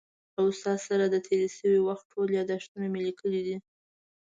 [0.35, 3.57] له استاد سره د تېر شوي وخت ټول یادښتونه مې لیکلي دي.